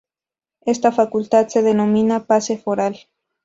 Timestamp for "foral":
2.57-2.97